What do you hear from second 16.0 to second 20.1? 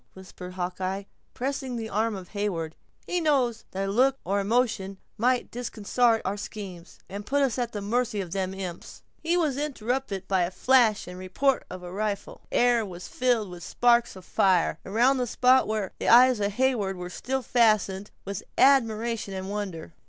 eyes of Heyward were still fastened, with admiration and wonder.